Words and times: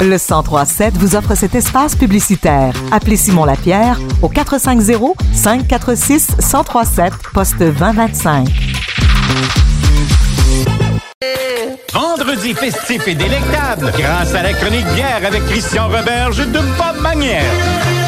Le 0.00 0.18
1037 0.18 0.96
vous 0.98 1.16
offre 1.16 1.34
cet 1.34 1.54
espace 1.54 1.96
publicitaire. 1.96 2.74
Appelez 2.92 3.16
Simon 3.16 3.44
Lapierre 3.44 3.98
au 4.22 4.28
450 4.28 5.16
546 5.32 6.36
1037 6.38 7.12
poste 7.32 7.58
2025. 7.58 8.48
Vendredi 11.92 12.54
festif 12.54 13.06
et 13.08 13.14
délectable 13.14 13.92
grâce 13.96 14.34
à 14.34 14.42
la 14.42 14.52
chronique 14.52 14.86
bière 14.94 15.22
avec 15.26 15.44
Christian 15.46 15.88
Roberge 15.88 16.38
de 16.38 16.58
Bob 16.58 17.00
Manière. 17.00 18.03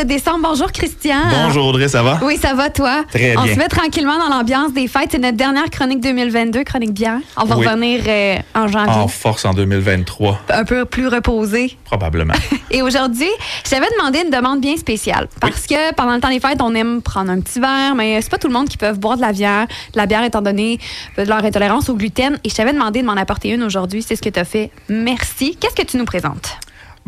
16 0.00 0.06
décembre. 0.06 0.38
Bonjour, 0.48 0.72
Christian. 0.72 1.16
Bonjour 1.44 1.66
Audrey, 1.66 1.86
ça 1.88 2.02
va? 2.02 2.18
Oui, 2.22 2.38
ça 2.38 2.54
va, 2.54 2.70
toi? 2.70 3.04
Très 3.12 3.36
On 3.36 3.42
bien. 3.42 3.52
se 3.54 3.58
met 3.58 3.68
tranquillement 3.68 4.18
dans 4.18 4.28
l'ambiance 4.34 4.72
des 4.72 4.88
fêtes. 4.88 5.08
C'est 5.10 5.18
notre 5.18 5.36
dernière 5.36 5.68
chronique 5.68 6.00
2022, 6.00 6.64
chronique 6.64 6.92
bière. 6.94 7.18
On 7.36 7.44
va 7.44 7.56
Oui. 7.58 7.66
revenir 7.66 8.00
euh, 8.06 8.36
en 8.54 8.66
janvier, 8.66 8.92
En 8.94 9.08
force 9.08 9.44
en 9.44 9.52
2023, 9.52 10.40
un 10.54 10.64
peu 10.64 10.86
plus 10.86 11.06
reposé. 11.08 11.76
probablement. 11.84 12.32
Et 12.70 12.80
aujourd'hui, 12.82 13.28
je 13.64 13.70
t'avais 13.70 13.88
demandé 13.98 14.22
une 14.24 14.30
demande 14.30 14.60
bien 14.62 14.76
spéciale. 14.78 15.28
Parce 15.40 15.66
que 15.66 15.92
pendant 15.94 16.14
le 16.14 16.20
temps 16.20 16.30
des 16.30 16.40
fêtes, 16.40 16.62
on 16.62 16.74
aime 16.74 17.02
prendre 17.02 17.30
un 17.30 17.40
petit 17.40 17.60
verre, 17.60 17.94
mais 17.94 18.22
c'est 18.22 18.30
pas 18.30 18.38
tout 18.38 18.48
le 18.48 18.54
monde 18.54 18.68
qui 18.68 18.78
peut 18.78 18.92
boire 18.92 19.16
de 19.16 19.22
la 19.22 19.32
bière, 19.32 19.66
de 19.92 19.98
la 19.98 20.06
bière 20.06 20.24
étant 20.24 20.40
donné 20.40 20.78
de 21.18 21.24
leur 21.24 21.44
intolérance 21.44 21.90
au 21.90 21.94
gluten. 21.94 22.38
Et 22.44 22.48
je 22.48 22.54
t'avais 22.54 22.72
demandé 22.72 23.02
de 23.02 23.06
m'en 23.06 23.16
apporter 23.18 23.50
une 23.50 23.62
aujourd'hui. 23.62 24.02
C'est 24.02 24.16
ce 24.16 24.22
que 24.22 24.30
tu 24.30 24.40
as 24.40 24.44
fait. 24.46 24.70
Merci. 24.88 25.56
Qu'est-ce 25.60 25.74
que 25.74 25.82
tu 25.86 25.98
nous 25.98 26.06
présentes? 26.06 26.56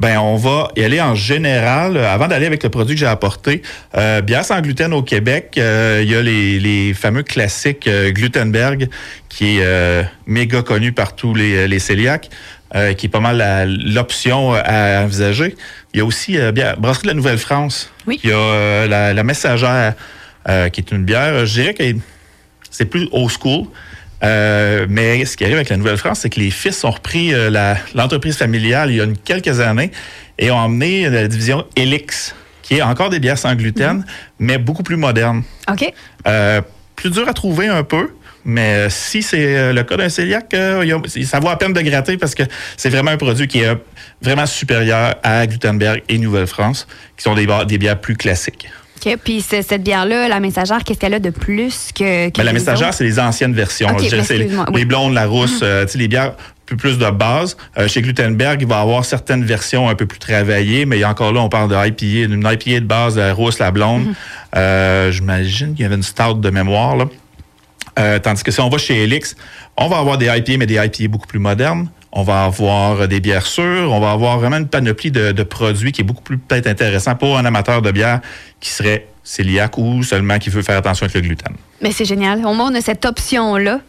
Ben, 0.02 0.18
on 0.18 0.34
va 0.34 0.66
y 0.76 0.82
aller 0.82 1.00
en 1.00 1.14
général. 1.14 1.96
Euh, 1.96 2.12
Avant 2.12 2.26
d'aller 2.26 2.46
avec 2.46 2.64
le 2.64 2.70
produit 2.70 2.96
que 2.96 2.98
j'ai 3.00 3.06
apporté, 3.06 3.62
euh, 3.96 4.20
bière 4.20 4.44
sans 4.44 4.60
gluten 4.60 4.92
au 4.92 5.04
Québec, 5.04 5.54
euh, 5.58 6.00
il 6.02 6.10
y 6.10 6.16
a 6.16 6.22
les, 6.22 6.58
les 6.58 6.92
fameux 6.92 7.22
classiques 7.22 7.86
euh, 7.86 8.10
Glutenberg, 8.10 8.88
qui 9.28 9.58
est 9.58 10.04
méga 10.26 10.62
connu 10.62 10.90
par 10.90 11.14
tous 11.14 11.36
les, 11.36 11.68
les 11.68 11.78
cœliaques, 11.78 12.30
euh, 12.74 12.94
qui 12.94 13.06
est 13.06 13.08
pas 13.08 13.20
mal 13.20 13.38
l'option 13.94 14.54
à 14.54 15.04
envisager. 15.04 15.54
Il 15.94 15.98
y 15.98 16.00
a 16.00 16.04
aussi 16.04 16.36
euh, 16.36 16.50
bière, 16.50 16.80
Brasserie 16.80 17.04
de 17.04 17.08
la 17.08 17.14
Nouvelle-France. 17.14 17.88
Oui. 18.08 18.18
Il 18.24 18.30
y 18.30 18.32
a 18.32 18.36
euh, 18.36 18.88
la, 18.88 19.14
la 19.14 19.22
Messagère, 19.22 19.94
qui 20.72 20.80
est 20.80 20.90
une 20.90 21.04
bière, 21.04 21.46
je 21.46 21.60
dirais 21.60 21.74
que 21.74 21.84
c'est 22.72 22.86
plus 22.86 23.08
old 23.12 23.30
school. 23.30 23.66
Euh, 24.22 24.86
mais 24.88 25.24
ce 25.24 25.36
qui 25.36 25.44
arrive 25.44 25.56
avec 25.56 25.68
la 25.68 25.76
Nouvelle-France, 25.76 26.20
c'est 26.20 26.30
que 26.30 26.38
les 26.40 26.50
fils 26.50 26.84
ont 26.84 26.90
repris 26.90 27.34
euh, 27.34 27.50
l'entreprise 27.94 28.36
familiale 28.36 28.90
il 28.90 28.96
y 28.96 29.00
a 29.00 29.04
une- 29.04 29.16
quelques 29.16 29.60
années 29.60 29.90
et 30.38 30.50
ont 30.50 30.56
emmené 30.56 31.08
la 31.10 31.26
division 31.28 31.64
Elix, 31.76 32.34
qui 32.62 32.76
est 32.76 32.82
encore 32.82 33.10
des 33.10 33.18
bières 33.18 33.38
sans 33.38 33.54
gluten, 33.54 34.04
mais 34.38 34.58
beaucoup 34.58 34.82
plus 34.84 34.96
moderne. 34.96 35.42
OK? 35.70 35.92
Euh, 36.28 36.60
plus 36.94 37.10
dur 37.10 37.28
à 37.28 37.32
trouver 37.34 37.66
un 37.68 37.82
peu. 37.82 38.10
Mais 38.44 38.74
euh, 38.74 38.90
si 38.90 39.22
c'est 39.22 39.56
euh, 39.56 39.72
le 39.72 39.84
cas 39.84 39.96
d'un 39.96 40.08
cœliaque, 40.08 40.52
euh, 40.54 40.98
ça 41.24 41.38
vaut 41.38 41.48
à 41.48 41.56
peine 41.56 41.72
de 41.72 41.80
gratter 41.80 42.16
parce 42.16 42.34
que 42.34 42.42
c'est 42.76 42.88
vraiment 42.90 43.12
un 43.12 43.16
produit 43.16 43.46
qui 43.46 43.60
est 43.60 43.68
euh, 43.68 43.74
vraiment 44.20 44.46
supérieur 44.46 45.14
à 45.22 45.46
Glutenberg 45.46 46.02
et 46.08 46.18
Nouvelle-France, 46.18 46.88
qui 47.16 47.22
sont 47.22 47.34
des 47.36 47.78
bières 47.78 48.00
plus 48.00 48.16
classiques. 48.16 48.68
OK. 49.04 49.16
Puis 49.24 49.40
cette 49.40 49.82
bière-là, 49.82 50.28
la 50.28 50.40
messagère, 50.40 50.84
qu'est-ce 50.84 50.98
qu'elle 50.98 51.14
a 51.14 51.18
de 51.18 51.30
plus 51.30 51.90
que. 51.94 52.28
que 52.28 52.38
Mais 52.38 52.44
la 52.44 52.52
messagère, 52.52 52.94
c'est 52.94 53.04
les 53.04 53.18
anciennes 53.18 53.54
versions. 53.54 53.88
C'est 53.98 54.10
les, 54.10 54.18
excuse-moi, 54.18 54.66
oui. 54.72 54.80
les 54.80 54.84
blondes, 54.84 55.14
la 55.14 55.26
rousse, 55.26 55.60
euh, 55.62 55.84
tu 55.84 55.92
sais, 55.92 55.98
les 55.98 56.08
bières 56.08 56.34
plus, 56.66 56.76
plus 56.76 56.98
de 56.98 57.10
base. 57.10 57.56
Euh, 57.76 57.88
chez 57.88 58.02
Glutenberg, 58.02 58.60
il 58.60 58.68
va 58.68 58.78
y 58.78 58.82
avoir 58.82 59.04
certaines 59.04 59.44
versions 59.44 59.88
un 59.88 59.94
peu 59.94 60.06
plus 60.06 60.18
travaillées, 60.18 60.86
mais 60.86 61.04
encore 61.04 61.32
là, 61.32 61.40
on 61.40 61.48
parle 61.48 61.70
de 61.70 61.74
IPA, 61.74 62.28
d'une 62.28 62.46
IPA 62.46 62.80
de 62.80 62.86
base, 62.86 63.16
la 63.16 63.32
rousse, 63.32 63.58
la 63.58 63.70
blonde. 63.70 64.06
Mhm. 64.06 64.14
Euh, 64.56 65.10
J'imagine 65.10 65.74
qu'il 65.74 65.82
y 65.82 65.86
avait 65.86 65.96
une 65.96 66.02
stout 66.02 66.34
de 66.34 66.50
mémoire. 66.50 66.96
Là. 66.96 67.06
Euh, 67.98 68.18
tandis 68.18 68.42
que 68.42 68.50
si 68.50 68.60
on 68.60 68.68
va 68.68 68.78
chez 68.78 69.02
Elix, 69.02 69.36
on 69.76 69.88
va 69.88 69.98
avoir 69.98 70.18
des 70.18 70.26
IPA, 70.26 70.58
mais 70.58 70.66
des 70.66 70.76
IPA 70.76 71.08
beaucoup 71.08 71.26
plus 71.26 71.38
modernes. 71.38 71.88
On 72.12 72.22
va 72.24 72.44
avoir 72.44 73.08
des 73.08 73.20
bières 73.20 73.46
sûres. 73.46 73.90
On 73.90 74.00
va 74.00 74.12
avoir 74.12 74.38
vraiment 74.38 74.58
une 74.58 74.68
panoplie 74.68 75.10
de, 75.10 75.32
de 75.32 75.42
produits 75.42 75.92
qui 75.92 76.02
est 76.02 76.04
beaucoup 76.04 76.22
plus 76.22 76.36
peut-être 76.38 76.66
intéressant 76.66 77.14
pour 77.14 77.38
un 77.38 77.44
amateur 77.44 77.80
de 77.82 77.90
bière 77.90 78.20
qui 78.60 78.70
serait 78.70 79.06
cœliaque 79.36 79.78
ou 79.78 80.02
seulement 80.02 80.38
qui 80.38 80.50
veut 80.50 80.62
faire 80.62 80.76
attention 80.76 81.04
avec 81.04 81.14
le 81.14 81.20
gluten. 81.22 81.54
Mais 81.80 81.90
c'est 81.92 82.04
génial. 82.04 82.44
Au 82.44 82.52
moins, 82.54 82.70
on 82.70 82.74
a 82.74 82.80
cette 82.80 83.04
option-là 83.06 83.80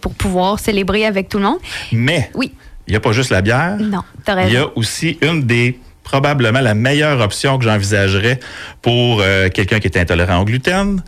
pour 0.00 0.14
pouvoir 0.14 0.58
célébrer 0.60 1.04
avec 1.04 1.28
tout 1.28 1.38
le 1.38 1.44
monde. 1.44 1.58
Mais 1.92 2.30
Oui. 2.34 2.52
il 2.86 2.92
n'y 2.92 2.96
a 2.96 3.00
pas 3.00 3.12
juste 3.12 3.30
la 3.30 3.42
bière. 3.42 3.76
Non, 3.78 4.02
t'as 4.24 4.44
Il 4.46 4.52
y 4.52 4.56
raison. 4.56 4.68
a 4.74 4.78
aussi 4.78 5.18
une 5.20 5.42
des 5.42 5.78
probablement 6.04 6.60
la 6.60 6.74
meilleure 6.74 7.20
option 7.20 7.58
que 7.58 7.64
j'envisagerais 7.64 8.40
pour 8.82 9.20
euh, 9.20 9.48
quelqu'un 9.50 9.78
qui 9.78 9.86
est 9.88 9.96
intolérant 9.98 10.38
au 10.40 10.44
gluten. 10.44 11.02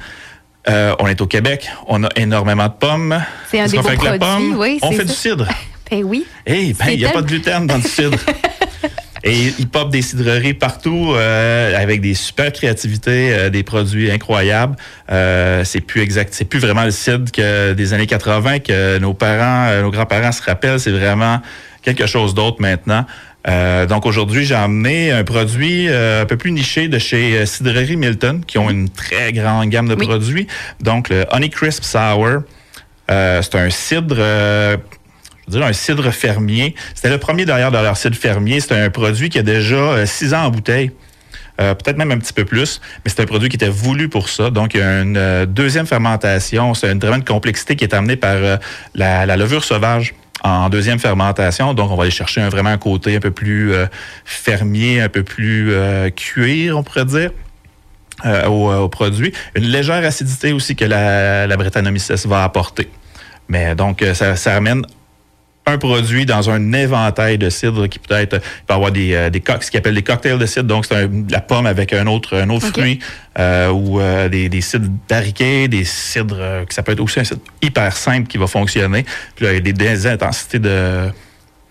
Euh, 0.68 0.94
on 0.98 1.06
est 1.08 1.20
au 1.20 1.26
Québec, 1.26 1.68
on 1.88 2.04
a 2.04 2.08
énormément 2.16 2.68
de 2.68 2.72
pommes. 2.72 3.22
C'est 3.50 3.60
un 3.60 3.66
des 3.66 3.76
beaux 3.78 3.82
produits, 3.82 4.18
pomme? 4.18 4.56
oui, 4.58 4.78
on 4.82 4.90
fait 4.92 4.98
ça. 4.98 5.04
du 5.04 5.12
cidre. 5.12 5.48
Ben 5.94 6.02
oui. 6.02 6.26
Hey, 6.44 6.72
ben, 6.72 6.86
il 6.90 6.98
n'y 6.98 7.04
a 7.04 7.10
pas 7.10 7.22
de 7.22 7.28
gluten 7.28 7.68
dans 7.68 7.76
le 7.76 7.82
cidre. 7.82 8.18
Et 9.22 9.52
ils 9.60 9.68
popent 9.68 9.92
des 9.92 10.02
cidreries 10.02 10.52
partout 10.52 11.12
euh, 11.14 11.80
avec 11.80 12.00
des 12.00 12.14
super 12.14 12.52
créativités, 12.52 13.32
euh, 13.32 13.48
des 13.48 13.62
produits 13.62 14.10
incroyables. 14.10 14.74
Euh, 15.12 15.62
c'est 15.64 15.80
plus 15.80 16.02
exact, 16.02 16.34
c'est 16.34 16.46
plus 16.46 16.58
vraiment 16.58 16.82
le 16.82 16.90
cidre 16.90 17.30
que 17.30 17.74
des 17.74 17.92
années 17.94 18.08
80 18.08 18.58
que 18.58 18.98
nos 18.98 19.14
parents, 19.14 19.82
nos 19.82 19.92
grands-parents 19.92 20.32
se 20.32 20.42
rappellent. 20.42 20.80
C'est 20.80 20.90
vraiment 20.90 21.40
quelque 21.82 22.06
chose 22.06 22.34
d'autre 22.34 22.56
maintenant. 22.60 23.06
Euh, 23.46 23.86
donc 23.86 24.04
aujourd'hui, 24.04 24.44
j'ai 24.44 24.56
emmené 24.56 25.12
un 25.12 25.22
produit 25.22 25.88
euh, 25.88 26.22
un 26.22 26.26
peu 26.26 26.36
plus 26.36 26.50
niché 26.50 26.88
de 26.88 26.98
chez 26.98 27.46
Cidrerie 27.46 27.96
Milton, 27.96 28.44
qui 28.44 28.58
ont 28.58 28.68
une 28.68 28.88
très 28.88 29.32
grande 29.32 29.68
gamme 29.70 29.88
de 29.88 29.94
Oui. 29.94 30.06
produits. 30.08 30.48
Donc 30.80 31.08
le 31.08 31.24
Honey 31.30 31.50
Crisp 31.50 31.84
Sour, 31.84 32.42
euh, 33.10 33.42
c'est 33.42 33.54
un 33.54 33.70
cidre 33.70 34.16
un 35.52 35.72
cidre 35.72 36.10
fermier. 36.10 36.74
C'était 36.94 37.10
le 37.10 37.18
premier 37.18 37.44
d'ailleurs 37.44 37.70
de 37.70 37.78
leur 37.78 37.96
cidre 37.96 38.16
fermier. 38.16 38.60
C'est 38.60 38.74
un 38.74 38.90
produit 38.90 39.28
qui 39.28 39.38
a 39.38 39.42
déjà 39.42 39.76
euh, 39.76 40.06
six 40.06 40.34
ans 40.34 40.44
en 40.44 40.50
bouteille. 40.50 40.90
Euh, 41.60 41.74
peut-être 41.74 41.96
même 41.96 42.10
un 42.10 42.18
petit 42.18 42.32
peu 42.32 42.44
plus, 42.44 42.80
mais 43.04 43.12
c'est 43.14 43.22
un 43.22 43.26
produit 43.26 43.48
qui 43.48 43.54
était 43.54 43.68
voulu 43.68 44.08
pour 44.08 44.28
ça. 44.28 44.50
Donc, 44.50 44.74
il 44.74 44.80
y 44.80 44.82
a 44.82 45.02
une 45.02 45.16
euh, 45.16 45.46
deuxième 45.46 45.86
fermentation. 45.86 46.74
C'est 46.74 46.90
une 46.90 46.98
vraiment 46.98 47.16
une 47.16 47.24
complexité 47.24 47.76
qui 47.76 47.84
est 47.84 47.94
amenée 47.94 48.16
par 48.16 48.58
la, 48.94 49.36
levure 49.36 49.62
sauvage 49.62 50.14
en 50.42 50.68
deuxième 50.68 50.98
fermentation. 50.98 51.72
Donc, 51.72 51.92
on 51.92 51.96
va 51.96 52.02
aller 52.02 52.10
chercher 52.10 52.40
un, 52.40 52.48
vraiment 52.48 52.70
un 52.70 52.78
côté 52.78 53.16
un 53.16 53.20
peu 53.20 53.30
plus 53.30 53.72
fermier, 54.24 55.00
un 55.00 55.08
peu 55.08 55.22
plus 55.22 55.72
cuir, 56.16 56.76
on 56.76 56.82
pourrait 56.82 57.04
dire. 57.04 57.30
au, 58.48 58.88
produit. 58.88 59.32
Une 59.54 59.64
légère 59.64 60.04
acidité 60.04 60.52
aussi 60.52 60.74
que 60.74 60.84
la, 60.84 61.46
la 61.46 61.56
va 61.56 62.42
apporter. 62.42 62.90
Mais 63.48 63.76
donc, 63.76 64.04
ça, 64.14 64.34
ça 64.34 64.56
amène 64.56 64.82
un 65.66 65.78
produit 65.78 66.26
dans 66.26 66.50
un 66.50 66.72
éventail 66.72 67.38
de 67.38 67.48
cidre 67.48 67.86
qui 67.86 67.98
peut 67.98 68.14
être, 68.14 68.34
il 68.34 68.64
peut 68.66 68.74
avoir 68.74 68.92
des, 68.92 69.14
euh, 69.14 69.30
des 69.30 69.42
ce 69.60 69.70
qu'ils 69.70 69.78
appellent 69.78 69.94
des 69.94 70.02
cocktails 70.02 70.38
de 70.38 70.46
cidre, 70.46 70.66
donc 70.66 70.84
c'est 70.84 71.08
la 71.30 71.40
pomme 71.40 71.66
avec 71.66 71.92
un 71.92 72.06
autre, 72.06 72.36
un 72.36 72.50
autre 72.50 72.66
fruit, 72.66 72.98
euh, 73.38 73.70
ou 73.70 74.00
euh, 74.00 74.28
des, 74.28 74.48
des 74.48 74.60
cidres 74.60 74.88
barriqués, 75.08 75.68
des 75.68 75.84
cidres, 75.84 76.36
euh, 76.38 76.64
que 76.64 76.74
ça 76.74 76.82
peut 76.82 76.92
être 76.92 77.00
aussi 77.00 77.20
un 77.20 77.24
cidre 77.24 77.40
hyper 77.62 77.96
simple 77.96 78.28
qui 78.28 78.36
va 78.36 78.46
fonctionner. 78.46 79.04
Puis 79.36 79.46
là, 79.46 79.52
il 79.52 79.54
y 79.54 79.58
a 79.58 79.60
des, 79.60 79.72
des 79.72 80.06
intensités 80.06 80.58
de, 80.58 81.08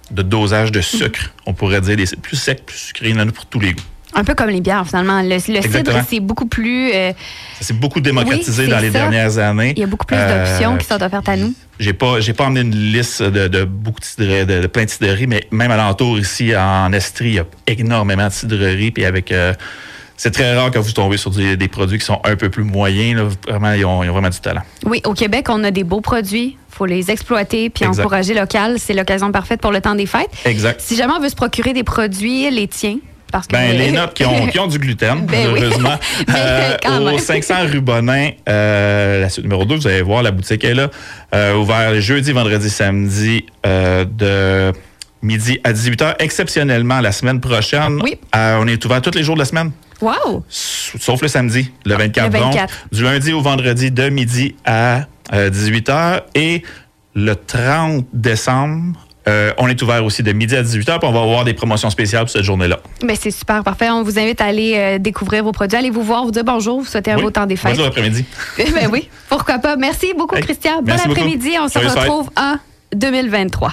de 0.10 0.22
dosage 0.24 0.72
de 0.72 0.82
sucre, 0.82 1.32
on 1.46 1.54
pourrait 1.54 1.82
dire, 1.82 1.96
des 1.96 2.08
cidres 2.08 2.22
plus 2.22 2.38
secs, 2.38 2.66
plus 2.66 2.78
sucrés, 2.78 3.10
il 3.10 3.16
y 3.16 3.20
en 3.20 3.28
a 3.28 3.32
pour 3.32 3.46
tous 3.46 3.60
les 3.60 3.74
goûts. 3.74 3.84
Un 4.16 4.24
peu 4.24 4.36
comme 4.36 4.50
les 4.50 4.62
bières, 4.62 4.86
finalement. 4.86 5.22
Le, 5.22 5.30
le 5.36 5.40
cidre, 5.40 5.92
c'est 6.08 6.20
beaucoup 6.20 6.46
plus. 6.46 6.92
euh, 6.94 7.12
Ça 7.60 7.66
s'est 7.66 7.74
beaucoup 7.74 8.00
démocratisé 8.00 8.64
Oui, 8.64 8.70
dans 8.70 8.78
c'est 8.78 8.86
les 8.86 8.92
ça. 8.92 9.00
dernières 9.00 9.38
années. 9.40 9.74
il 9.76 9.80
y 9.80 9.84
a 9.84 9.88
beaucoup 9.88 10.06
plus 10.06 10.16
Euh, 10.18 10.46
d'options 10.46 10.78
qui 10.78 10.86
sont 10.86 11.02
offertes 11.02 11.28
à 11.30 11.36
nous. 11.36 11.54
J'ai 11.80 11.94
pas, 11.94 12.20
j'ai 12.20 12.34
pas 12.34 12.46
emmené 12.46 12.62
une 12.62 12.76
liste 12.76 13.24
de, 13.24 13.48
de 13.48 13.64
beaucoup 13.64 14.00
de 14.00 14.06
cidreries, 14.06 14.46
de, 14.46 14.62
de 14.62 14.68
plein 14.68 14.86
de 14.86 14.90
cidreries, 14.90 15.28
mais 15.28 15.48
même 15.52 15.72
alentour 15.72 16.20
ici 16.20 16.56
en 16.56 16.94
Estrie, 16.94 17.30
il 17.30 17.34
y 17.36 17.40
a 17.40 17.46
énormément 17.68 18.28
de 18.28 18.32
cidreries. 18.34 18.92
Puis 18.92 19.06
avec, 19.06 19.32
euh, 19.32 19.54
c'est 20.16 20.30
très 20.32 20.56
rare 20.56 20.70
que 20.70 20.78
vous 20.80 20.92
tombez 20.92 21.18
sur 21.18 21.32
des, 21.32 21.58
des 21.58 21.68
produits 21.68 21.98
qui 21.98 22.06
sont 22.06 22.22
un 22.24 22.36
peu 22.36 22.50
plus 22.50 22.64
moyens. 22.64 23.16
là. 23.20 23.28
Vraiment, 23.50 23.74
ils 23.74 23.84
ont, 23.86 24.04
ils 24.04 24.10
ont 24.10 24.14
vraiment 24.14 24.30
du 24.30 24.40
talent. 24.40 24.62
Oui, 24.86 25.02
au 25.06 25.14
Québec, 25.14 25.48
on 25.50 25.64
a 25.64 25.72
des 25.72 25.84
beaux 25.84 26.02
produits. 26.02 26.56
faut 26.70 26.86
les 26.86 27.10
exploiter 27.10 27.72
puis 27.72 27.86
Exact. 27.86 28.02
encourager 28.04 28.34
local. 28.36 28.76
C'est 28.78 28.94
l'occasion 28.94 29.32
parfaite 29.32 29.60
pour 29.60 29.72
le 29.72 29.82
temps 29.82 29.96
des 29.96 30.06
fêtes. 30.06 30.30
Exact. 30.46 30.80
Si 30.82 30.96
jamais 30.96 31.14
on 31.18 31.20
veut 31.22 31.30
se 31.30 31.36
procurer 31.36 31.74
des 31.74 31.84
produits, 31.84 32.50
les 32.52 32.68
tiens. 32.68 32.98
Parce 33.34 33.48
que 33.48 33.52
Ben, 33.54 33.76
les 33.76 33.92
notes 33.92 34.14
qui 34.14 34.24
ont, 34.26 34.46
qui 34.48 34.60
ont 34.60 34.68
du 34.68 34.78
gluten, 34.78 35.26
Ben 35.26 35.52
malheureusement. 35.52 35.98
Quand 36.84 37.02
au 37.02 37.06
même. 37.06 37.18
500 37.18 37.56
rue 37.72 37.82
Bonin, 37.82 38.30
euh, 38.48 39.22
la 39.22 39.30
suite 39.30 39.44
numéro 39.44 39.66
2, 39.66 39.76
vous 39.76 39.88
allez 39.88 40.04
voir, 40.04 40.22
la 40.22 40.30
boutique 40.32 40.64
est 40.64 40.76
là. 40.76 40.90
Euh, 41.34 41.56
ouvert 41.56 42.00
jeudi, 42.00 42.32
vendredi, 42.32 42.70
samedi 42.70 43.46
euh, 43.66 44.06
de 44.06 44.72
midi 45.24 45.60
à 45.64 45.74
18h. 45.74 46.14
Exceptionnellement, 46.20 47.00
la 47.00 47.12
semaine 47.12 47.42
prochaine, 47.42 48.00
Oui. 48.04 48.20
euh, 48.36 48.60
on 48.62 48.68
est 48.68 48.86
ouvert 48.86 49.02
tous 49.02 49.16
les 49.16 49.24
jours 49.24 49.34
de 49.36 49.40
la 49.40 49.46
semaine. 49.46 49.72
Wow! 50.00 50.44
Sauf 50.48 51.22
le 51.24 51.28
samedi, 51.28 51.72
le 51.86 51.96
24, 51.96 52.26
Le 52.34 52.40
donc. 52.40 52.54
24. 52.54 52.74
Du 52.92 53.04
lundi 53.04 53.34
au 53.34 53.42
vendredi 53.42 53.90
de 53.90 54.10
midi 54.10 54.54
à 54.64 55.08
18h. 55.32 56.22
Et 56.36 56.62
le 57.16 57.34
30 57.36 58.06
décembre, 58.14 59.00
Euh, 59.28 59.54
on 59.58 59.68
est 59.70 59.82
ouvert 59.82 60.04
aussi 60.04 60.22
de 60.22 60.32
midi 60.34 60.56
à 60.56 60.64
18h, 60.64 61.00
puis 61.00 61.08
on 61.08 61.12
va 61.14 61.22
avoir 61.22 61.46
des 61.46 61.54
promotions 61.54 61.90
spéciales 61.90 62.24
pour 62.24 62.30
cette 62.32 62.44
journée-là. 62.44 62.80
Ben, 63.02 63.16
c'est 63.20 63.32
super, 63.32 63.64
parfait. 63.64 63.90
On 63.90 64.04
vous 64.04 64.20
invite 64.20 64.42
à 64.42 64.46
aller 64.46 64.74
euh, 64.76 64.98
découvrir 65.00 65.44
vos 65.44 65.52
produits, 65.54 65.78
allez 65.78 65.90
vous 65.90 66.04
voir, 66.04 66.26
vous 66.26 66.32
dire 66.32 66.44
bonjour, 66.44 66.80
vous 66.82 66.86
souhaitez 66.86 67.12
un 67.12 67.18
Oui. 67.18 67.24
beau 67.24 67.32
temps 67.32 67.46
des 67.46 67.56
fêtes. 67.56 67.72
Bonjour 67.72 67.86
après-midi. 67.88 68.26
ben 68.58 68.90
oui, 68.92 69.10
pourquoi 69.30 69.60
pas. 69.60 69.78
Merci 69.78 70.14
beaucoup, 70.18 70.36
Hey, 70.36 70.44
Christian. 70.44 70.82
Bon 70.82 70.94
après-midi. 70.94 71.52
On 71.62 71.68
se 71.70 71.80
retrouve 71.80 72.30
en 72.36 72.56
2023. 72.94 73.72